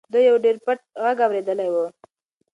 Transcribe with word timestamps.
ده 0.13 0.19
یو 0.29 0.35
ډېر 0.43 0.55
پټ 0.65 0.79
غږ 1.03 1.17
اورېدلی 1.25 1.69
و. 1.71 1.75